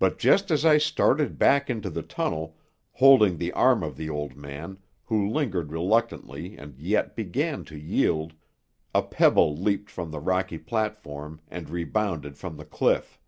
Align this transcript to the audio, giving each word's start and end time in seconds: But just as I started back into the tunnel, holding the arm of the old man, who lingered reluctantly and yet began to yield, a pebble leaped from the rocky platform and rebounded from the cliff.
But 0.00 0.18
just 0.18 0.50
as 0.50 0.64
I 0.64 0.76
started 0.76 1.38
back 1.38 1.70
into 1.70 1.88
the 1.88 2.02
tunnel, 2.02 2.56
holding 2.94 3.38
the 3.38 3.52
arm 3.52 3.84
of 3.84 3.96
the 3.96 4.10
old 4.10 4.34
man, 4.34 4.78
who 5.04 5.30
lingered 5.30 5.70
reluctantly 5.70 6.56
and 6.56 6.76
yet 6.80 7.14
began 7.14 7.62
to 7.66 7.78
yield, 7.78 8.32
a 8.92 9.02
pebble 9.04 9.56
leaped 9.56 9.88
from 9.88 10.10
the 10.10 10.18
rocky 10.18 10.58
platform 10.58 11.40
and 11.46 11.70
rebounded 11.70 12.36
from 12.36 12.56
the 12.56 12.64
cliff. 12.64 13.20